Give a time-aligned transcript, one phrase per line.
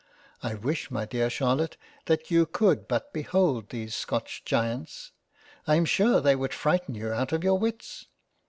[0.41, 5.11] I wish my dear Charlotte that you could but behold these Scotch giants;
[5.67, 8.07] I am sure they would frighten you out of your wits.